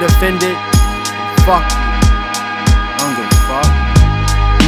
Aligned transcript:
get 0.00 0.10
offended, 0.12 0.56
fuck 1.44 1.79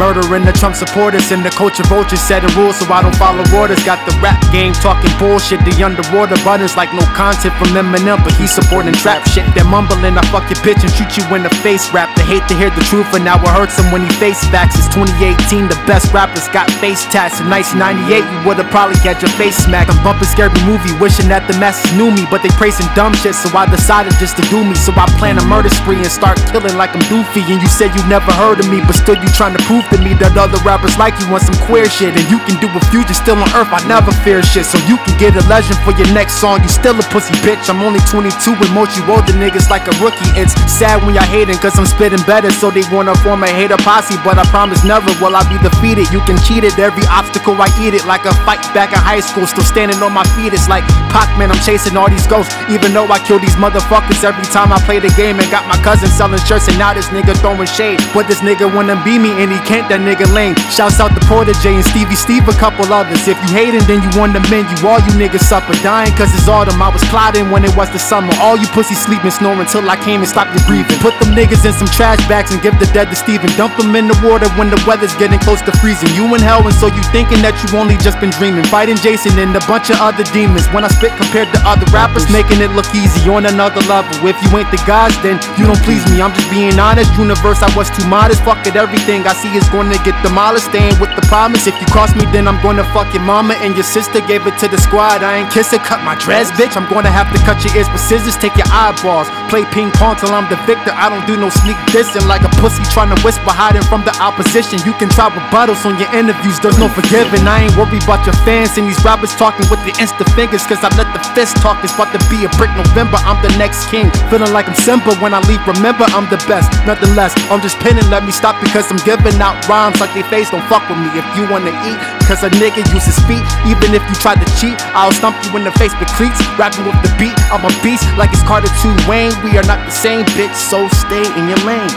Murdering 0.00 0.48
the 0.48 0.56
Trump 0.56 0.72
supporters 0.72 1.28
and 1.28 1.44
the 1.44 1.52
culture 1.52 1.84
vultures 1.84 2.24
setting 2.24 2.48
rules 2.56 2.80
so 2.80 2.88
I 2.88 3.04
don't 3.04 3.12
follow 3.20 3.44
orders. 3.52 3.84
Got 3.84 4.00
the 4.08 4.16
rap 4.24 4.40
game 4.48 4.72
talking 4.72 5.12
bullshit. 5.20 5.60
The 5.68 5.76
underwater 5.84 6.40
buttons 6.40 6.72
like 6.72 6.88
no 6.96 7.04
content 7.12 7.52
from 7.60 7.76
Eminem, 7.76 8.16
but 8.24 8.32
he's 8.40 8.48
supporting 8.48 8.96
trap 8.96 9.28
shit. 9.28 9.44
They're 9.52 9.68
mumbling, 9.68 10.16
I 10.16 10.24
fuck 10.32 10.48
your 10.48 10.56
bitch 10.64 10.80
and 10.80 10.88
shoot 10.88 11.20
you 11.20 11.28
in 11.36 11.44
the 11.44 11.52
face. 11.60 11.92
Rap, 11.92 12.08
they 12.16 12.24
hate 12.24 12.48
to 12.48 12.56
hear 12.56 12.72
the 12.72 12.80
truth, 12.88 13.12
and 13.12 13.28
now 13.28 13.36
it 13.44 13.52
hurts 13.52 13.76
him 13.76 13.92
when 13.92 14.00
he 14.00 14.08
face 14.16 14.40
facts. 14.48 14.80
It's 14.80 14.88
2018, 14.96 15.68
the 15.68 15.76
best 15.84 16.08
rappers 16.16 16.48
got 16.48 16.72
face 16.80 17.04
tats. 17.12 17.44
In 17.44 17.52
1998, 17.52 18.24
you 18.24 18.38
would've 18.48 18.72
probably 18.72 18.96
had 19.04 19.20
your 19.20 19.28
face 19.36 19.60
smacked. 19.68 19.92
I'm 19.92 20.00
bumping 20.00 20.32
scary 20.32 20.56
movie, 20.64 20.96
wishing 20.96 21.28
that 21.28 21.44
the 21.44 21.52
masses 21.60 21.92
knew 21.92 22.08
me, 22.08 22.24
but 22.32 22.40
they 22.40 22.48
praising 22.56 22.88
dumb 22.96 23.12
shit, 23.20 23.36
so 23.36 23.52
I 23.52 23.68
decided 23.68 24.16
just 24.16 24.40
to 24.40 24.44
do 24.48 24.64
me. 24.64 24.72
So 24.80 24.96
I 24.96 25.04
plan 25.20 25.36
a 25.36 25.44
murder 25.44 25.68
spree 25.68 26.00
and 26.00 26.08
start 26.08 26.40
killing 26.48 26.80
like 26.80 26.96
I'm 26.96 27.04
Doofy. 27.12 27.44
And 27.52 27.60
you 27.60 27.68
said 27.68 27.92
you 27.92 28.00
never 28.08 28.32
heard 28.32 28.64
of 28.64 28.66
me, 28.72 28.80
but 28.80 28.96
still 28.96 29.20
you 29.20 29.28
trying 29.36 29.52
to 29.52 29.62
prove 29.68 29.84
to 29.90 29.98
me 30.00 30.14
that 30.22 30.34
other 30.38 30.58
rappers 30.62 30.96
like 30.98 31.14
you 31.18 31.26
want 31.28 31.42
some 31.42 31.58
queer 31.66 31.86
shit. 31.90 32.14
And 32.14 32.26
you 32.30 32.38
can 32.46 32.56
do 32.62 32.70
a 32.70 32.82
future 32.90 33.14
still 33.14 33.38
on 33.38 33.50
earth, 33.54 33.70
I 33.70 33.82
never 33.86 34.14
fear 34.22 34.42
shit. 34.42 34.66
So 34.66 34.78
you 34.86 34.96
can 35.02 35.14
get 35.18 35.34
a 35.34 35.44
legend 35.50 35.78
for 35.82 35.92
your 35.94 36.08
next 36.14 36.38
song. 36.38 36.62
You 36.62 36.70
still 36.70 36.96
a 36.96 37.04
pussy 37.10 37.34
bitch. 37.42 37.66
I'm 37.68 37.82
only 37.82 38.00
22 38.06 38.30
and 38.54 38.72
you 38.96 39.02
older 39.10 39.34
niggas 39.34 39.68
like 39.68 39.86
a 39.90 39.94
rookie. 40.02 40.30
It's 40.38 40.54
sad 40.70 41.02
when 41.02 41.14
y'all 41.14 41.26
hating 41.26 41.58
cause 41.58 41.76
I'm 41.78 41.86
spitting 41.86 42.22
better. 42.24 42.50
So 42.50 42.70
they 42.70 42.86
wanna 42.88 43.14
form 43.20 43.42
a 43.42 43.50
hater 43.50 43.78
posse. 43.82 44.16
But 44.22 44.38
I 44.38 44.44
promise 44.48 44.82
never 44.86 45.10
will 45.18 45.34
I 45.34 45.42
be 45.50 45.58
defeated. 45.58 46.10
You 46.14 46.22
can 46.22 46.38
cheat 46.46 46.64
it, 46.64 46.78
every 46.78 47.04
obstacle 47.10 47.58
I 47.58 47.68
eat 47.82 47.94
it. 47.94 48.06
Like 48.06 48.24
a 48.24 48.34
fight 48.46 48.62
back 48.72 48.94
in 48.94 49.02
high 49.02 49.20
school, 49.20 49.46
still 49.46 49.66
standing 49.66 50.00
on 50.02 50.12
my 50.12 50.24
feet. 50.38 50.54
It's 50.54 50.68
like 50.68 50.86
Pac-Man, 51.10 51.50
I'm 51.50 51.60
chasing 51.60 51.96
all 51.96 52.08
these 52.08 52.26
ghosts. 52.26 52.54
Even 52.70 52.94
though 52.94 53.06
I 53.10 53.18
kill 53.18 53.38
these 53.38 53.56
motherfuckers 53.58 54.22
every 54.22 54.46
time 54.54 54.72
I 54.72 54.78
play 54.86 54.98
the 54.98 55.12
game. 55.18 55.38
And 55.40 55.50
got 55.50 55.66
my 55.66 55.76
cousin 55.82 56.08
selling 56.08 56.40
shirts 56.46 56.68
and 56.68 56.78
now 56.78 56.94
this 56.94 57.08
nigga 57.08 57.36
throwing 57.38 57.66
shade. 57.66 58.00
But 58.14 58.28
this 58.28 58.40
nigga 58.40 58.66
wanna 58.72 58.96
be 59.04 59.18
me 59.18 59.30
and 59.42 59.50
he 59.50 59.58
can't, 59.60 59.79
that 59.88 60.04
nigga 60.04 60.28
lame. 60.34 60.58
Shouts 60.68 61.00
out 61.00 61.14
to 61.16 61.22
Porter 61.24 61.56
J 61.64 61.78
and 61.78 61.86
Stevie 61.86 62.18
Steve, 62.18 62.44
a 62.50 62.56
couple 62.58 62.84
others. 62.92 63.24
If 63.24 63.40
you 63.46 63.50
hating, 63.56 63.86
then 63.88 64.04
you 64.04 64.10
on 64.20 64.34
the 64.36 64.42
menu. 64.52 64.74
All 64.84 65.00
you 65.00 65.12
niggas 65.16 65.46
suffer 65.46 65.72
dying 65.80 66.12
cause 66.18 66.28
it's 66.36 66.50
autumn. 66.50 66.82
I 66.82 66.90
was 66.90 67.00
plotting 67.08 67.48
when 67.48 67.64
it 67.64 67.72
was 67.78 67.88
the 67.94 68.02
summer. 68.02 68.34
All 68.42 68.58
you 68.58 68.66
pussies 68.74 69.00
sleeping, 69.00 69.30
snoring 69.30 69.70
till 69.70 69.86
I 69.88 69.96
came 70.02 70.20
and 70.20 70.28
stopped 70.28 70.52
your 70.52 70.64
breathing. 70.66 70.98
Put 71.00 71.16
them 71.22 71.32
niggas 71.32 71.64
in 71.64 71.72
some 71.72 71.88
trash 71.88 72.20
bags 72.28 72.50
and 72.52 72.60
give 72.60 72.76
the 72.82 72.90
dead 72.92 73.08
to 73.08 73.16
Steven. 73.16 73.48
Dump 73.56 73.76
them 73.78 73.94
in 73.96 74.10
the 74.10 74.18
water 74.26 74.50
when 74.58 74.68
the 74.68 74.80
weather's 74.84 75.14
getting 75.16 75.38
close 75.40 75.62
to 75.64 75.72
freezing. 75.78 76.10
You 76.12 76.26
in 76.34 76.42
hell, 76.42 76.66
and 76.66 76.76
so 76.76 76.90
you 76.90 77.02
thinking 77.14 77.40
that 77.46 77.56
you 77.62 77.68
only 77.78 77.96
just 78.00 78.18
been 78.20 78.34
dreaming. 78.34 78.64
Fighting 78.66 78.98
Jason 78.98 79.38
and 79.38 79.54
a 79.54 79.62
bunch 79.70 79.90
of 79.90 80.00
other 80.00 80.24
demons. 80.34 80.66
When 80.74 80.82
I 80.84 80.90
spit 80.90 81.14
compared 81.16 81.52
to 81.54 81.60
other 81.68 81.86
rappers, 81.92 82.26
making 82.32 82.60
it 82.60 82.72
look 82.72 82.88
easy 82.96 83.28
on 83.30 83.46
another 83.46 83.80
level. 83.86 84.12
If 84.26 84.36
you 84.42 84.50
ain't 84.56 84.70
the 84.72 84.82
gods, 84.86 85.16
then 85.22 85.38
you 85.60 85.66
don't 85.66 85.80
please 85.84 86.02
me. 86.10 86.22
I'm 86.22 86.32
just 86.32 86.50
being 86.50 86.78
honest. 86.78 87.12
Universe, 87.18 87.62
I 87.62 87.70
was 87.76 87.90
too 87.90 88.06
modest. 88.08 88.42
Fuck 88.42 88.66
it, 88.66 88.76
everything 88.76 89.26
I 89.26 89.34
see 89.36 89.52
is 89.52 89.59
gonna 89.68 89.98
get 90.02 90.16
demolished. 90.22 90.72
Staying 90.72 90.96
with 91.00 91.12
the 91.16 91.22
promise. 91.28 91.66
If 91.66 91.76
you 91.80 91.86
cross 91.92 92.14
me, 92.16 92.24
then 92.32 92.48
I'm 92.48 92.60
gonna 92.62 92.84
fuck 92.92 93.12
your 93.12 93.22
mama 93.22 93.54
and 93.60 93.76
your 93.76 93.84
sister. 93.84 94.20
Gave 94.24 94.46
it 94.46 94.56
to 94.58 94.68
the 94.68 94.78
squad. 94.78 95.22
I 95.22 95.44
ain't 95.44 95.50
kiss 95.52 95.72
it, 95.72 95.82
cut 95.82 96.00
my 96.02 96.14
dress, 96.16 96.50
bitch. 96.52 96.76
I'm 96.76 96.88
gonna 96.88 97.10
have 97.10 97.28
to 97.34 97.38
cut 97.44 97.62
your 97.64 97.74
ears 97.76 97.88
with 97.90 98.00
scissors. 98.00 98.36
Take 98.36 98.56
your 98.56 98.70
eyeballs. 98.70 99.28
Play 99.50 99.64
ping 99.74 99.90
pong 99.98 100.16
till 100.16 100.32
I'm 100.32 100.48
the 100.48 100.56
victor. 100.68 100.92
I 100.94 101.10
don't 101.10 101.26
do 101.26 101.36
no 101.36 101.50
sneak 101.50 101.76
dissing 101.90 102.26
like 102.26 102.42
a 102.46 102.52
pussy 102.62 102.82
trying 102.94 103.10
to 103.10 103.18
whisper, 103.26 103.50
hiding 103.50 103.82
from 103.90 104.04
the 104.04 104.14
opposition. 104.22 104.78
You 104.86 104.94
can 104.94 105.10
try 105.10 105.28
rebuttals 105.30 105.82
on 105.84 105.98
your 105.98 106.10
interviews. 106.14 106.60
There's 106.60 106.78
no 106.78 106.88
forgiving. 106.88 107.48
I 107.48 107.66
ain't 107.66 107.76
worried 107.76 108.04
about 108.04 108.22
your 108.24 108.36
fans 108.46 108.78
and 108.78 108.86
these 108.86 109.02
rappers 109.02 109.34
talking 109.34 109.66
with 109.72 109.82
the 109.82 109.92
insta 109.98 110.28
fingers. 110.38 110.62
Cause 110.68 110.82
I 110.84 110.90
let 110.94 111.10
the 111.10 111.20
fist 111.34 111.56
talk. 111.58 111.82
It's 111.82 111.94
about 111.94 112.12
to 112.14 112.20
be 112.30 112.44
a 112.44 112.50
brick 112.60 112.70
November. 112.76 113.18
I'm 113.26 113.40
the 113.42 113.50
next 113.58 113.90
king. 113.90 114.12
Feeling 114.30 114.52
like 114.52 114.68
I'm 114.68 114.76
Simba 114.76 115.16
when 115.18 115.34
I 115.34 115.40
leave. 115.48 115.64
Remember, 115.66 116.04
I'm 116.14 116.28
the 116.30 116.38
best. 116.46 116.68
Nothing 116.86 117.16
less. 117.16 117.32
I'm 117.50 117.60
just 117.60 117.78
pinning. 117.80 118.06
Let 118.10 118.24
me 118.24 118.32
stop 118.32 118.60
because 118.60 118.90
I'm 118.90 119.00
giving 119.08 119.40
out 119.40 119.49
rhymes 119.68 120.00
like 120.00 120.12
they 120.14 120.22
face. 120.28 120.50
Don't 120.50 120.64
fuck 120.68 120.84
with 120.88 120.98
me 120.98 121.08
if 121.14 121.26
you 121.36 121.46
wanna 121.48 121.74
eat. 121.86 121.98
Cause 122.26 122.42
a 122.42 122.50
nigga 122.58 122.82
uses 122.92 123.18
feet. 123.24 123.42
Even 123.66 123.94
if 123.94 124.02
you 124.08 124.16
try 124.18 124.34
to 124.34 124.48
cheat, 124.58 124.76
I'll 124.94 125.12
stump 125.12 125.36
you 125.44 125.56
in 125.56 125.64
the 125.64 125.72
face 125.78 125.94
with 125.98 126.08
cleats. 126.18 126.38
Rapping 126.58 126.84
with 126.84 126.98
the 127.02 127.12
beat. 127.18 127.36
I'm 127.48 127.64
a 127.64 127.72
beast 127.82 128.04
like 128.18 128.30
it's 128.32 128.42
Carter 128.44 128.70
2 128.82 129.08
Wayne. 129.08 129.34
We 129.42 129.56
are 129.58 129.66
not 129.66 129.80
the 129.86 129.94
same, 129.94 130.24
bitch. 130.36 130.54
So 130.54 130.88
stay 130.88 131.24
in 131.38 131.48
your 131.48 131.62
lane. 131.64 131.90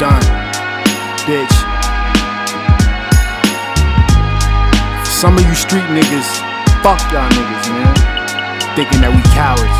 Done, 0.00 0.24
bitch. 1.28 1.56
Some 5.22 5.38
of 5.38 5.46
you 5.46 5.54
street 5.54 5.86
niggas, 5.94 6.26
fuck 6.82 6.98
y'all 7.12 7.30
niggas, 7.30 7.68
man. 7.70 7.94
Thinking 8.74 9.00
that 9.02 9.12
we 9.14 9.22
cowards. 9.30 9.78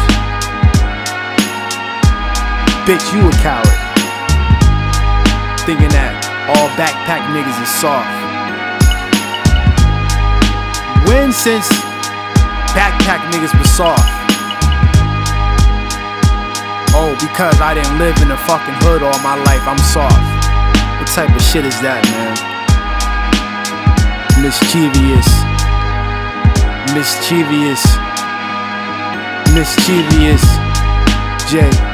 Bitch, 2.87 3.12
you 3.12 3.29
a 3.29 3.33
coward. 3.43 3.81
Thinking 5.62 5.95
that 5.95 6.19
all 6.50 6.67
backpack 6.75 7.23
niggas 7.31 7.55
is 7.62 7.71
soft. 7.78 8.11
When 11.06 11.31
since 11.31 11.71
backpack 12.75 13.23
niggas 13.31 13.55
was 13.55 13.71
soft? 13.71 14.03
Oh, 16.99 17.15
because 17.23 17.61
I 17.62 17.75
didn't 17.78 17.97
live 18.03 18.19
in 18.19 18.28
the 18.28 18.37
fucking 18.37 18.75
hood 18.83 19.06
all 19.06 19.17
my 19.23 19.39
life, 19.47 19.62
I'm 19.62 19.78
soft. 19.78 20.19
What 20.99 21.06
type 21.06 21.31
of 21.31 21.41
shit 21.41 21.65
is 21.65 21.79
that, 21.79 22.03
man? 22.11 22.34
Mischievous. 24.43 25.31
Mischievous. 26.91 27.87
Mischievous. 29.55 30.43
J. 31.47 31.91